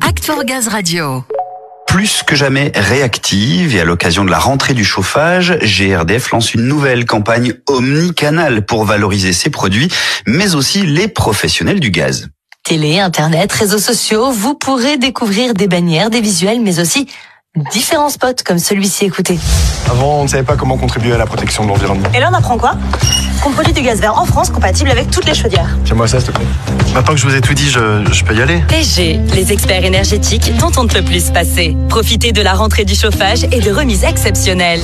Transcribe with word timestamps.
Act 0.00 0.24
for 0.24 0.42
Gaz 0.44 0.68
Radio. 0.68 1.22
Plus 1.86 2.22
que 2.22 2.34
jamais 2.34 2.72
réactive 2.74 3.76
et 3.76 3.80
à 3.80 3.84
l'occasion 3.84 4.24
de 4.24 4.30
la 4.30 4.38
rentrée 4.38 4.72
du 4.72 4.84
chauffage, 4.84 5.58
GRDF 5.60 6.30
lance 6.30 6.54
une 6.54 6.62
nouvelle 6.62 7.04
campagne 7.04 7.52
omnicanal 7.68 8.64
pour 8.64 8.84
valoriser 8.86 9.34
ses 9.34 9.50
produits, 9.50 9.90
mais 10.26 10.54
aussi 10.54 10.86
les 10.86 11.08
professionnels 11.08 11.78
du 11.78 11.90
gaz. 11.90 12.28
Télé, 12.64 13.00
Internet, 13.00 13.52
réseaux 13.52 13.78
sociaux, 13.78 14.32
vous 14.32 14.54
pourrez 14.54 14.96
découvrir 14.96 15.52
des 15.52 15.68
bannières, 15.68 16.08
des 16.08 16.22
visuels, 16.22 16.62
mais 16.62 16.80
aussi 16.80 17.06
différents 17.70 18.08
spots 18.08 18.42
comme 18.46 18.58
celui-ci. 18.58 19.04
Écoutez. 19.04 19.38
Avant, 19.90 20.20
on 20.20 20.22
ne 20.24 20.28
savait 20.28 20.42
pas 20.42 20.56
comment 20.56 20.78
contribuer 20.78 21.12
à 21.12 21.18
la 21.18 21.26
protection 21.26 21.64
de 21.64 21.68
l'environnement. 21.68 22.08
Et 22.14 22.20
là, 22.20 22.30
on 22.32 22.34
apprend 22.34 22.56
quoi? 22.56 22.76
Qu'on 23.44 23.52
produit 23.52 23.74
du 23.74 23.82
gaz 23.82 24.00
vert 24.00 24.16
en 24.18 24.24
France 24.24 24.48
compatible 24.48 24.90
avec 24.90 25.10
toutes 25.10 25.26
les 25.26 25.34
chaudières. 25.34 25.76
Tiens-moi 25.84 26.08
ça, 26.08 26.18
s'il 26.18 26.30
te 26.30 26.36
plaît. 26.38 26.46
Maintenant 26.94 27.12
que 27.12 27.20
je 27.20 27.26
vous 27.26 27.34
ai 27.34 27.42
tout 27.42 27.52
dit, 27.52 27.68
je, 27.68 28.02
je 28.10 28.24
peux 28.24 28.34
y 28.34 28.40
aller 28.40 28.62
PG, 28.68 29.20
les 29.34 29.52
experts 29.52 29.84
énergétiques 29.84 30.56
dont 30.56 30.70
on 30.78 30.84
ne 30.84 30.88
peut 30.88 31.02
plus 31.02 31.26
se 31.26 31.30
passer. 31.30 31.76
Profitez 31.90 32.32
de 32.32 32.40
la 32.40 32.54
rentrée 32.54 32.86
du 32.86 32.94
chauffage 32.94 33.44
et 33.44 33.60
de 33.60 33.70
remises 33.70 34.04
exceptionnelles. 34.04 34.80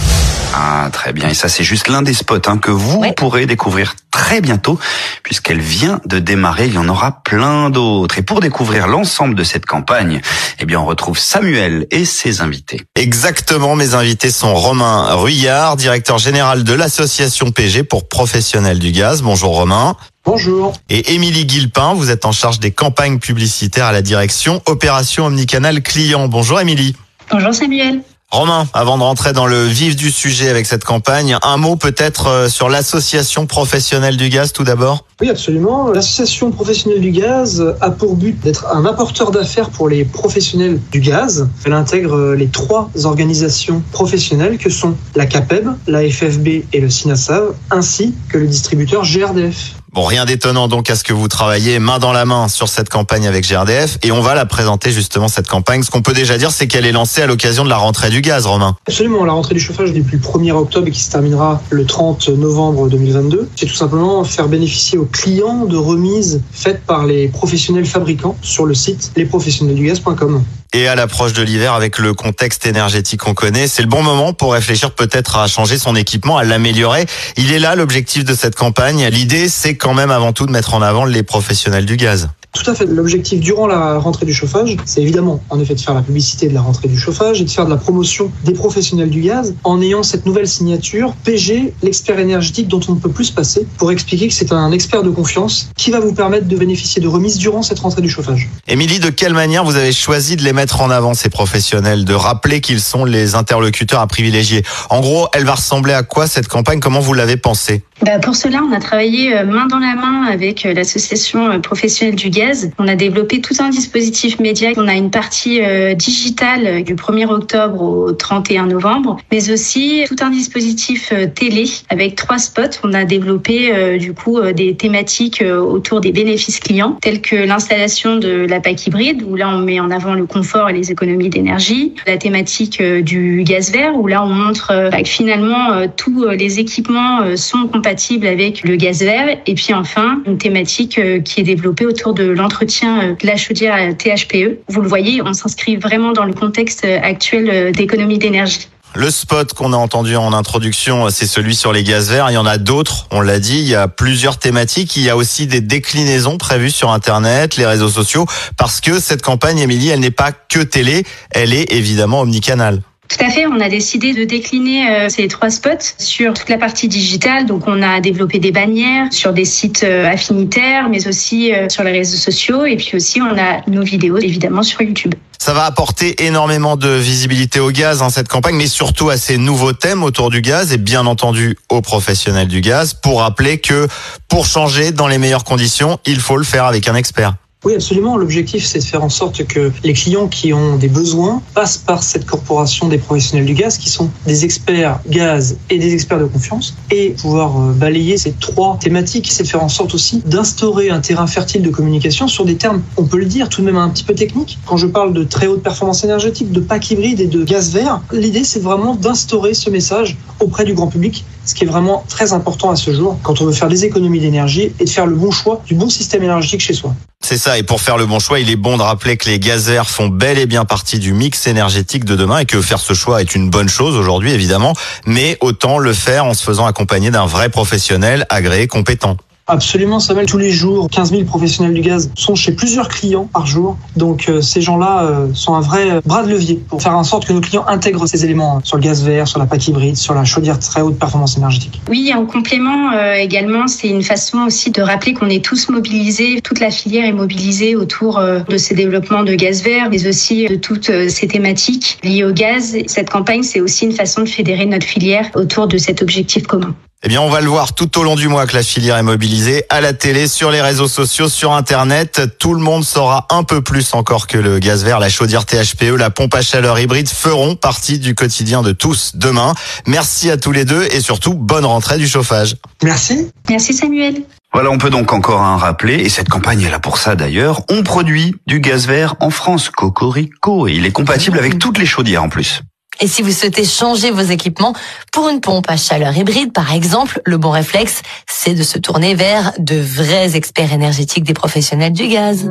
Ah, 0.54 0.90
très 0.92 1.14
bien. 1.14 1.28
Et 1.30 1.34
ça, 1.34 1.48
c'est 1.48 1.64
juste 1.64 1.88
l'un 1.88 2.02
des 2.02 2.12
spots 2.12 2.36
hein, 2.48 2.58
que 2.58 2.70
vous 2.70 2.98
Ouais. 2.98 3.12
pourrez 3.16 3.46
découvrir 3.46 3.94
très 4.10 4.40
bientôt, 4.42 4.78
puisqu'elle 5.22 5.60
vient 5.60 6.00
de 6.04 6.18
démarrer. 6.18 6.66
Il 6.66 6.74
y 6.74 6.78
en 6.78 6.88
aura 6.88 7.22
plein 7.22 7.70
d'autres. 7.70 8.18
Et 8.18 8.22
pour 8.22 8.40
découvrir 8.40 8.88
l'ensemble 8.88 9.36
de 9.36 9.44
cette 9.44 9.64
campagne, 9.64 10.20
eh 10.58 10.66
bien, 10.66 10.80
on 10.80 10.84
retrouve 10.84 11.16
Samuel 11.18 11.86
et 11.92 12.04
ses 12.04 12.42
invités. 12.42 12.82
Exactement, 12.96 13.74
mes 13.76 13.94
invités 13.94 14.30
sont 14.30 14.52
Romain 14.54 15.14
Ruyard, 15.14 15.76
directeur 15.76 16.18
général 16.18 16.64
de 16.64 16.74
l'association 16.74 17.52
PG 17.52 17.84
pour 17.84 18.06
professionnels 18.08 18.49
du 18.58 18.92
gaz. 18.92 19.22
Bonjour 19.22 19.56
Romain. 19.56 19.96
Bonjour. 20.24 20.72
Et 20.88 21.14
Émilie 21.14 21.46
Guilpin, 21.46 21.94
vous 21.94 22.10
êtes 22.10 22.24
en 22.24 22.32
charge 22.32 22.58
des 22.58 22.72
campagnes 22.72 23.18
publicitaires 23.18 23.86
à 23.86 23.92
la 23.92 24.02
direction 24.02 24.60
Opération 24.66 25.26
Omnicanal 25.26 25.82
Client. 25.82 26.26
Bonjour 26.28 26.60
Émilie. 26.60 26.96
Bonjour 27.30 27.54
Samuel. 27.54 28.02
Romain, 28.32 28.68
avant 28.74 28.96
de 28.96 29.02
rentrer 29.02 29.32
dans 29.32 29.46
le 29.46 29.64
vif 29.64 29.96
du 29.96 30.12
sujet 30.12 30.48
avec 30.48 30.64
cette 30.64 30.84
campagne, 30.84 31.36
un 31.42 31.56
mot 31.56 31.74
peut-être 31.74 32.28
euh, 32.28 32.48
sur 32.48 32.68
l'association 32.68 33.46
professionnelle 33.46 34.16
du 34.16 34.28
gaz 34.28 34.52
tout 34.52 34.62
d'abord 34.62 35.04
Oui, 35.20 35.28
absolument. 35.28 35.88
L'association 35.88 36.52
professionnelle 36.52 37.00
du 37.00 37.10
gaz 37.10 37.60
a 37.80 37.90
pour 37.90 38.14
but 38.14 38.38
d'être 38.38 38.68
un 38.72 38.84
apporteur 38.84 39.32
d'affaires 39.32 39.70
pour 39.70 39.88
les 39.88 40.04
professionnels 40.04 40.80
du 40.92 41.00
gaz. 41.00 41.48
Elle 41.64 41.72
intègre 41.72 42.14
euh, 42.14 42.36
les 42.36 42.46
trois 42.46 42.88
organisations 43.02 43.82
professionnelles 43.90 44.58
que 44.58 44.70
sont 44.70 44.94
la 45.16 45.26
CAPEB, 45.26 45.66
la 45.88 46.08
FFB 46.08 46.48
et 46.72 46.80
le 46.80 46.88
SINASAV, 46.88 47.54
ainsi 47.72 48.14
que 48.28 48.38
le 48.38 48.46
distributeur 48.46 49.02
GRDF. 49.02 49.74
Bon, 49.92 50.04
rien 50.04 50.24
d'étonnant 50.24 50.68
donc 50.68 50.88
à 50.88 50.94
ce 50.94 51.02
que 51.02 51.12
vous 51.12 51.26
travaillez 51.26 51.80
main 51.80 51.98
dans 51.98 52.12
la 52.12 52.24
main 52.24 52.46
sur 52.46 52.68
cette 52.68 52.88
campagne 52.88 53.26
avec 53.26 53.44
GRDF 53.44 53.98
et 54.04 54.12
on 54.12 54.20
va 54.20 54.36
la 54.36 54.46
présenter 54.46 54.92
justement 54.92 55.26
cette 55.26 55.48
campagne. 55.48 55.82
Ce 55.82 55.90
qu'on 55.90 56.00
peut 56.00 56.12
déjà 56.12 56.38
dire, 56.38 56.52
c'est 56.52 56.68
qu'elle 56.68 56.86
est 56.86 56.92
lancée 56.92 57.22
à 57.22 57.26
l'occasion 57.26 57.64
de 57.64 57.68
la 57.68 57.76
rentrée 57.76 58.08
du 58.08 58.20
gaz, 58.20 58.46
Romain. 58.46 58.76
Absolument, 58.86 59.24
la 59.24 59.32
rentrée 59.32 59.54
du 59.54 59.60
chauffage 59.60 59.92
depuis 59.92 60.18
le 60.18 60.22
1er 60.22 60.52
octobre 60.52 60.86
et 60.86 60.92
qui 60.92 61.00
se 61.00 61.10
terminera 61.10 61.60
le 61.70 61.84
30 61.84 62.28
novembre 62.28 62.88
2022, 62.88 63.48
c'est 63.56 63.66
tout 63.66 63.74
simplement 63.74 64.22
faire 64.22 64.46
bénéficier 64.46 64.96
aux 64.96 65.06
clients 65.06 65.64
de 65.64 65.76
remises 65.76 66.40
faites 66.52 66.84
par 66.86 67.04
les 67.04 67.26
professionnels 67.26 67.86
fabricants 67.86 68.36
sur 68.42 68.66
le 68.66 68.74
site 68.74 69.10
lesprofessionnelsdugaz.com. 69.16 70.44
Et 70.72 70.86
à 70.86 70.94
l'approche 70.94 71.32
de 71.32 71.42
l'hiver, 71.42 71.74
avec 71.74 71.98
le 71.98 72.14
contexte 72.14 72.64
énergétique 72.64 73.20
qu'on 73.20 73.34
connaît, 73.34 73.66
c'est 73.66 73.82
le 73.82 73.88
bon 73.88 74.04
moment 74.04 74.32
pour 74.32 74.52
réfléchir 74.52 74.92
peut-être 74.92 75.36
à 75.36 75.48
changer 75.48 75.78
son 75.78 75.96
équipement, 75.96 76.38
à 76.38 76.44
l'améliorer. 76.44 77.06
Il 77.36 77.50
est 77.52 77.58
là 77.58 77.74
l'objectif 77.74 78.24
de 78.24 78.34
cette 78.34 78.54
campagne. 78.54 79.04
L'idée, 79.08 79.48
c'est 79.48 79.76
quand 79.76 79.94
même 79.94 80.12
avant 80.12 80.32
tout 80.32 80.46
de 80.46 80.52
mettre 80.52 80.74
en 80.74 80.82
avant 80.82 81.04
les 81.04 81.24
professionnels 81.24 81.86
du 81.86 81.96
gaz. 81.96 82.28
Tout 82.52 82.68
à 82.68 82.74
fait. 82.74 82.86
L'objectif 82.86 83.40
durant 83.40 83.66
la 83.66 83.98
rentrée 83.98 84.26
du 84.26 84.34
chauffage, 84.34 84.76
c'est 84.84 85.00
évidemment 85.00 85.40
en 85.50 85.60
effet 85.60 85.74
de 85.74 85.80
faire 85.80 85.94
la 85.94 86.02
publicité 86.02 86.48
de 86.48 86.54
la 86.54 86.60
rentrée 86.60 86.88
du 86.88 86.98
chauffage 86.98 87.40
et 87.40 87.44
de 87.44 87.50
faire 87.50 87.64
de 87.64 87.70
la 87.70 87.76
promotion 87.76 88.30
des 88.44 88.52
professionnels 88.52 89.10
du 89.10 89.20
gaz 89.20 89.54
en 89.62 89.80
ayant 89.80 90.02
cette 90.02 90.26
nouvelle 90.26 90.48
signature 90.48 91.14
PG, 91.24 91.72
l'expert 91.82 92.18
énergétique 92.18 92.66
dont 92.68 92.80
on 92.88 92.94
ne 92.94 93.00
peut 93.00 93.10
plus 93.10 93.26
se 93.26 93.32
passer, 93.32 93.66
pour 93.78 93.92
expliquer 93.92 94.28
que 94.28 94.34
c'est 94.34 94.52
un 94.52 94.72
expert 94.72 95.02
de 95.02 95.10
confiance 95.10 95.70
qui 95.76 95.90
va 95.90 96.00
vous 96.00 96.12
permettre 96.12 96.48
de 96.48 96.56
bénéficier 96.56 97.00
de 97.00 97.08
remises 97.08 97.38
durant 97.38 97.62
cette 97.62 97.78
rentrée 97.78 98.02
du 98.02 98.10
chauffage. 98.10 98.48
Émilie, 98.66 98.98
de 98.98 99.10
quelle 99.10 99.34
manière 99.34 99.64
vous 99.64 99.76
avez 99.76 99.92
choisi 99.92 100.36
de 100.36 100.42
les 100.42 100.52
mettre 100.52 100.80
en 100.80 100.90
avant, 100.90 101.14
ces 101.14 101.30
professionnels, 101.30 102.04
de 102.04 102.14
rappeler 102.14 102.60
qu'ils 102.60 102.80
sont 102.80 103.04
les 103.04 103.36
interlocuteurs 103.36 104.00
à 104.00 104.06
privilégier? 104.06 104.64
En 104.88 105.00
gros, 105.00 105.28
elle 105.34 105.44
va 105.44 105.54
ressembler 105.54 105.92
à 105.92 106.02
quoi 106.02 106.26
cette 106.26 106.48
campagne? 106.48 106.80
Comment 106.80 107.00
vous 107.00 107.14
l'avez 107.14 107.36
pensée? 107.36 107.84
Bah, 108.02 108.18
pour 108.18 108.34
cela, 108.34 108.62
on 108.62 108.72
a 108.72 108.80
travaillé 108.80 109.36
euh, 109.36 109.44
main 109.44 109.66
dans 109.66 109.78
la 109.78 109.94
main 109.94 110.24
avec 110.24 110.64
euh, 110.64 110.72
l'association 110.72 111.50
euh, 111.50 111.58
professionnelle 111.58 112.16
du 112.16 112.30
gaz. 112.30 112.39
On 112.78 112.88
a 112.88 112.94
développé 112.94 113.40
tout 113.40 113.54
un 113.58 113.68
dispositif 113.68 114.40
média. 114.40 114.70
On 114.76 114.88
a 114.88 114.94
une 114.94 115.10
partie 115.10 115.60
euh, 115.62 115.94
digitale 115.94 116.66
euh, 116.66 116.82
du 116.82 116.94
1er 116.94 117.26
octobre 117.26 117.82
au 117.82 118.12
31 118.12 118.66
novembre, 118.66 119.18
mais 119.30 119.50
aussi 119.50 120.04
tout 120.08 120.16
un 120.20 120.30
dispositif 120.30 121.10
euh, 121.12 121.26
télé 121.26 121.64
avec 121.88 122.14
trois 122.16 122.38
spots. 122.38 122.80
On 122.82 122.94
a 122.94 123.04
développé 123.04 123.98
du 123.98 124.14
coup 124.14 124.40
des 124.54 124.74
thématiques 124.74 125.42
autour 125.42 126.00
des 126.00 126.12
bénéfices 126.12 126.60
clients, 126.60 126.96
tels 127.00 127.20
que 127.20 127.36
l'installation 127.36 128.16
de 128.16 128.46
la 128.48 128.60
PAC 128.60 128.86
hybride, 128.86 129.22
où 129.22 129.36
là 129.36 129.48
on 129.48 129.58
met 129.58 129.80
en 129.80 129.90
avant 129.90 130.14
le 130.14 130.26
confort 130.26 130.70
et 130.70 130.72
les 130.72 130.90
économies 130.90 131.28
d'énergie. 131.28 131.94
La 132.06 132.16
thématique 132.16 132.82
du 132.82 133.42
gaz 133.44 133.70
vert, 133.70 133.96
où 133.96 134.06
là 134.06 134.24
on 134.24 134.28
montre 134.28 134.68
bah, 134.90 135.02
que 135.02 135.08
finalement 135.08 135.86
tous 135.96 136.28
les 136.28 136.60
équipements 136.60 137.36
sont 137.36 137.66
compatibles 137.66 138.26
avec 138.26 138.62
le 138.64 138.76
gaz 138.76 139.02
vert. 139.02 139.38
Et 139.46 139.54
puis 139.54 139.74
enfin, 139.74 140.20
une 140.26 140.38
thématique 140.38 141.00
qui 141.24 141.40
est 141.40 141.44
développée 141.44 141.86
autour 141.86 142.14
de 142.14 142.29
l'entretien 142.34 143.02
euh, 143.02 143.14
de 143.14 143.26
la 143.26 143.36
chaudière 143.36 143.74
à 143.74 143.92
THPE. 143.92 144.58
Vous 144.68 144.80
le 144.80 144.88
voyez, 144.88 145.22
on 145.22 145.32
s'inscrit 145.32 145.76
vraiment 145.76 146.12
dans 146.12 146.24
le 146.24 146.32
contexte 146.32 146.84
euh, 146.84 146.98
actuel 147.02 147.50
euh, 147.50 147.72
d'économie 147.72 148.18
d'énergie. 148.18 148.68
Le 148.94 149.10
spot 149.10 149.52
qu'on 149.54 149.72
a 149.72 149.76
entendu 149.76 150.16
en 150.16 150.32
introduction, 150.32 151.10
c'est 151.10 151.26
celui 151.26 151.54
sur 151.54 151.72
les 151.72 151.84
gaz 151.84 152.10
verts. 152.10 152.28
Il 152.30 152.34
y 152.34 152.38
en 152.38 152.46
a 152.46 152.58
d'autres, 152.58 153.06
on 153.12 153.20
l'a 153.20 153.38
dit. 153.38 153.60
Il 153.60 153.68
y 153.68 153.76
a 153.76 153.86
plusieurs 153.86 154.36
thématiques. 154.38 154.96
Il 154.96 155.04
y 155.04 155.10
a 155.10 155.16
aussi 155.16 155.46
des 155.46 155.60
déclinaisons 155.60 156.38
prévues 156.38 156.72
sur 156.72 156.90
Internet, 156.90 157.56
les 157.56 157.66
réseaux 157.66 157.88
sociaux, 157.88 158.26
parce 158.56 158.80
que 158.80 158.98
cette 158.98 159.22
campagne, 159.22 159.58
Émilie, 159.58 159.90
elle 159.90 160.00
n'est 160.00 160.10
pas 160.10 160.32
que 160.32 160.58
télé, 160.58 161.04
elle 161.30 161.54
est 161.54 161.72
évidemment 161.72 162.22
omnicanal. 162.22 162.80
Tout 163.10 163.26
à 163.26 163.28
fait, 163.28 163.44
on 163.44 163.58
a 163.60 163.68
décidé 163.68 164.14
de 164.14 164.22
décliner 164.22 164.88
euh, 164.88 165.08
ces 165.08 165.26
trois 165.26 165.50
spots 165.50 165.94
sur 165.98 166.32
toute 166.32 166.48
la 166.48 166.58
partie 166.58 166.86
digitale. 166.86 167.44
Donc 167.44 167.64
on 167.66 167.82
a 167.82 168.00
développé 168.00 168.38
des 168.38 168.52
bannières 168.52 169.12
sur 169.12 169.32
des 169.32 169.44
sites 169.44 169.82
euh, 169.82 170.08
affinitaires, 170.08 170.88
mais 170.88 171.08
aussi 171.08 171.52
euh, 171.52 171.68
sur 171.68 171.82
les 171.82 171.90
réseaux 171.90 172.16
sociaux. 172.16 172.64
Et 172.64 172.76
puis 172.76 172.92
aussi 172.94 173.20
on 173.20 173.36
a 173.36 173.68
nos 173.68 173.82
vidéos 173.82 174.18
évidemment 174.18 174.62
sur 174.62 174.80
YouTube. 174.82 175.16
Ça 175.38 175.52
va 175.52 175.64
apporter 175.64 176.24
énormément 176.24 176.76
de 176.76 176.88
visibilité 176.88 177.58
au 177.58 177.72
gaz, 177.72 178.00
hein, 178.00 178.10
cette 178.10 178.28
campagne, 178.28 178.54
mais 178.54 178.68
surtout 178.68 179.10
à 179.10 179.16
ces 179.16 179.38
nouveaux 179.38 179.72
thèmes 179.72 180.04
autour 180.04 180.30
du 180.30 180.40
gaz 180.40 180.72
et 180.72 180.78
bien 180.78 181.04
entendu 181.04 181.56
aux 181.68 181.80
professionnels 181.80 182.46
du 182.46 182.60
gaz 182.60 182.94
pour 182.94 183.20
rappeler 183.20 183.58
que 183.58 183.88
pour 184.28 184.46
changer 184.46 184.92
dans 184.92 185.08
les 185.08 185.18
meilleures 185.18 185.44
conditions, 185.44 185.98
il 186.06 186.20
faut 186.20 186.36
le 186.36 186.44
faire 186.44 186.64
avec 186.64 186.86
un 186.86 186.94
expert. 186.94 187.34
Oui, 187.62 187.74
absolument. 187.74 188.16
L'objectif, 188.16 188.64
c'est 188.64 188.78
de 188.78 188.84
faire 188.84 189.04
en 189.04 189.10
sorte 189.10 189.46
que 189.46 189.70
les 189.84 189.92
clients 189.92 190.28
qui 190.28 190.54
ont 190.54 190.76
des 190.76 190.88
besoins 190.88 191.42
passent 191.52 191.76
par 191.76 192.02
cette 192.02 192.24
corporation 192.24 192.88
des 192.88 192.96
professionnels 192.96 193.44
du 193.44 193.52
gaz, 193.52 193.76
qui 193.76 193.90
sont 193.90 194.08
des 194.26 194.46
experts 194.46 194.98
gaz 195.06 195.58
et 195.68 195.78
des 195.78 195.92
experts 195.92 196.20
de 196.20 196.24
confiance, 196.24 196.74
et 196.90 197.10
pouvoir 197.10 197.60
euh, 197.60 197.72
balayer 197.72 198.16
ces 198.16 198.32
trois 198.32 198.78
thématiques, 198.80 199.30
c'est 199.30 199.42
de 199.42 199.48
faire 199.48 199.62
en 199.62 199.68
sorte 199.68 199.92
aussi 199.92 200.22
d'instaurer 200.24 200.88
un 200.88 201.00
terrain 201.00 201.26
fertile 201.26 201.60
de 201.60 201.68
communication 201.68 202.28
sur 202.28 202.46
des 202.46 202.56
termes, 202.56 202.80
on 202.96 203.04
peut 203.04 203.18
le 203.18 203.26
dire, 203.26 203.50
tout 203.50 203.60
de 203.60 203.66
même 203.66 203.76
un 203.76 203.90
petit 203.90 204.04
peu 204.04 204.14
techniques. 204.14 204.58
Quand 204.64 204.78
je 204.78 204.86
parle 204.86 205.12
de 205.12 205.24
très 205.24 205.46
haute 205.46 205.62
performance 205.62 206.02
énergétique, 206.02 206.52
de 206.52 206.60
pack 206.60 206.90
hybride 206.90 207.20
et 207.20 207.26
de 207.26 207.44
gaz 207.44 207.74
vert, 207.74 208.00
l'idée, 208.10 208.44
c'est 208.44 208.62
vraiment 208.62 208.94
d'instaurer 208.94 209.52
ce 209.52 209.68
message 209.68 210.16
auprès 210.40 210.64
du 210.64 210.72
grand 210.72 210.86
public, 210.86 211.26
ce 211.50 211.54
qui 211.56 211.64
est 211.64 211.66
vraiment 211.66 212.04
très 212.08 212.32
important 212.32 212.70
à 212.70 212.76
ce 212.76 212.94
jour 212.94 213.18
quand 213.24 213.40
on 213.40 213.44
veut 213.44 213.52
faire 213.52 213.68
des 213.68 213.84
économies 213.84 214.20
d'énergie 214.20 214.72
et 214.78 214.84
de 214.84 214.88
faire 214.88 215.06
le 215.06 215.16
bon 215.16 215.32
choix 215.32 215.60
du 215.66 215.74
bon 215.74 215.90
système 215.90 216.22
énergétique 216.22 216.60
chez 216.60 216.74
soi. 216.74 216.94
C'est 217.20 217.38
ça, 217.38 217.58
et 217.58 217.64
pour 217.64 217.80
faire 217.80 217.98
le 217.98 218.06
bon 218.06 218.20
choix, 218.20 218.38
il 218.38 218.48
est 218.48 218.56
bon 218.56 218.76
de 218.76 218.82
rappeler 218.82 219.16
que 219.16 219.28
les 219.28 219.40
gaz 219.40 219.68
verts 219.68 219.90
font 219.90 220.06
bel 220.06 220.38
et 220.38 220.46
bien 220.46 220.64
partie 220.64 221.00
du 221.00 221.12
mix 221.12 221.48
énergétique 221.48 222.04
de 222.04 222.14
demain 222.14 222.38
et 222.38 222.44
que 222.44 222.62
faire 222.62 222.78
ce 222.78 222.94
choix 222.94 223.20
est 223.20 223.34
une 223.34 223.50
bonne 223.50 223.68
chose 223.68 223.96
aujourd'hui, 223.96 224.30
évidemment, 224.30 224.74
mais 225.06 225.38
autant 225.40 225.78
le 225.78 225.92
faire 225.92 226.24
en 226.24 226.34
se 226.34 226.44
faisant 226.44 226.66
accompagner 226.66 227.10
d'un 227.10 227.26
vrai 227.26 227.48
professionnel 227.48 228.26
agréé, 228.30 228.68
compétent. 228.68 229.16
Absolument, 229.50 229.98
Samuel. 229.98 230.26
Tous 230.26 230.38
les 230.38 230.52
jours, 230.52 230.88
15 230.88 231.10
000 231.10 231.24
professionnels 231.24 231.74
du 231.74 231.80
gaz 231.80 232.10
sont 232.14 232.36
chez 232.36 232.52
plusieurs 232.52 232.88
clients 232.88 233.28
par 233.32 233.46
jour. 233.46 233.76
Donc, 233.96 234.28
euh, 234.28 234.40
ces 234.40 234.60
gens-là 234.60 235.02
euh, 235.02 235.26
sont 235.34 235.54
un 235.54 235.60
vrai 235.60 235.90
euh, 235.90 236.00
bras 236.04 236.22
de 236.22 236.30
levier 236.30 236.60
pour 236.68 236.80
faire 236.80 236.96
en 236.96 237.02
sorte 237.02 237.26
que 237.26 237.32
nos 237.32 237.40
clients 237.40 237.64
intègrent 237.66 238.06
ces 238.06 238.24
éléments 238.24 238.58
hein, 238.58 238.60
sur 238.62 238.76
le 238.76 238.82
gaz 238.82 239.04
vert, 239.04 239.26
sur 239.26 239.40
la 239.40 239.46
PAC 239.46 239.68
hybride, 239.68 239.96
sur 239.96 240.14
la 240.14 240.24
chaudière 240.24 240.58
très 240.58 240.82
haute 240.82 240.98
performance 240.98 241.36
énergétique. 241.36 241.80
Oui, 241.88 242.12
en 242.14 242.26
complément 242.26 242.92
euh, 242.92 243.14
également, 243.14 243.66
c'est 243.66 243.88
une 243.88 244.02
façon 244.02 244.38
aussi 244.46 244.70
de 244.70 244.82
rappeler 244.82 245.14
qu'on 245.14 245.28
est 245.28 245.44
tous 245.44 245.68
mobilisés, 245.68 246.40
toute 246.42 246.60
la 246.60 246.70
filière 246.70 247.04
est 247.04 247.12
mobilisée 247.12 247.74
autour 247.76 248.18
euh, 248.18 248.40
de 248.48 248.56
ces 248.56 248.74
développements 248.74 249.24
de 249.24 249.34
gaz 249.34 249.62
vert, 249.62 249.88
mais 249.90 250.06
aussi 250.06 250.46
de 250.46 250.54
toutes 250.54 250.90
euh, 250.90 251.08
ces 251.08 251.26
thématiques 251.26 251.98
liées 252.04 252.24
au 252.24 252.32
gaz. 252.32 252.76
Cette 252.86 253.10
campagne, 253.10 253.42
c'est 253.42 253.60
aussi 253.60 253.86
une 253.86 253.92
façon 253.92 254.22
de 254.22 254.28
fédérer 254.28 254.66
notre 254.66 254.86
filière 254.86 255.28
autour 255.34 255.66
de 255.66 255.78
cet 255.78 256.02
objectif 256.02 256.46
commun. 256.46 256.74
Eh 257.02 257.08
bien, 257.08 257.22
on 257.22 257.30
va 257.30 257.40
le 257.40 257.48
voir 257.48 257.72
tout 257.72 257.98
au 257.98 258.02
long 258.02 258.14
du 258.14 258.28
mois 258.28 258.46
que 258.46 258.54
la 258.54 258.62
filière 258.62 258.98
est 258.98 259.02
mobilisée 259.02 259.64
à 259.70 259.80
la 259.80 259.94
télé, 259.94 260.28
sur 260.28 260.50
les 260.50 260.60
réseaux 260.60 260.86
sociaux, 260.86 261.30
sur 261.30 261.52
Internet. 261.52 262.20
Tout 262.38 262.52
le 262.52 262.60
monde 262.60 262.84
saura 262.84 263.26
un 263.30 263.42
peu 263.42 263.62
plus 263.62 263.94
encore 263.94 264.26
que 264.26 264.36
le 264.36 264.58
gaz 264.58 264.84
vert, 264.84 264.98
la 264.98 265.08
chaudière 265.08 265.46
THPE, 265.46 265.96
la 265.96 266.10
pompe 266.10 266.34
à 266.34 266.42
chaleur 266.42 266.78
hybride 266.78 267.08
feront 267.08 267.56
partie 267.56 267.98
du 267.98 268.14
quotidien 268.14 268.60
de 268.60 268.72
tous 268.72 269.12
demain. 269.14 269.54
Merci 269.86 270.30
à 270.30 270.36
tous 270.36 270.52
les 270.52 270.66
deux 270.66 270.84
et 270.90 271.00
surtout 271.00 271.32
bonne 271.32 271.64
rentrée 271.64 271.96
du 271.96 272.06
chauffage. 272.06 272.56
Merci. 272.82 273.30
Merci 273.48 273.72
Samuel. 273.72 274.16
Voilà, 274.52 274.68
on 274.68 274.76
peut 274.76 274.90
donc 274.90 275.14
encore 275.14 275.40
un 275.40 275.56
rappeler, 275.56 275.94
et 275.94 276.10
cette 276.10 276.28
campagne 276.28 276.60
est 276.60 276.70
là 276.70 276.80
pour 276.80 276.98
ça 276.98 277.14
d'ailleurs, 277.14 277.62
on 277.70 277.82
produit 277.82 278.34
du 278.46 278.60
gaz 278.60 278.86
vert 278.86 279.14
en 279.20 279.30
France, 279.30 279.70
Cocorico, 279.70 280.68
et 280.68 280.72
il 280.72 280.84
est 280.84 280.92
compatible 280.92 281.38
avec 281.38 281.58
toutes 281.58 281.78
les 281.78 281.86
chaudières 281.86 282.24
en 282.24 282.28
plus. 282.28 282.60
Et 283.00 283.06
si 283.06 283.22
vous 283.22 283.32
souhaitez 283.32 283.64
changer 283.64 284.10
vos 284.10 284.20
équipements 284.20 284.74
pour 285.12 285.28
une 285.28 285.40
pompe 285.40 285.70
à 285.70 285.76
chaleur 285.76 286.16
hybride, 286.16 286.52
par 286.52 286.72
exemple, 286.72 287.20
le 287.24 287.38
bon 287.38 287.50
réflexe, 287.50 288.02
c'est 288.26 288.54
de 288.54 288.62
se 288.62 288.78
tourner 288.78 289.14
vers 289.14 289.52
de 289.58 289.76
vrais 289.76 290.36
experts 290.36 290.72
énergétiques 290.72 291.24
des 291.24 291.34
professionnels 291.34 291.92
du 291.92 292.08
gaz. 292.08 292.50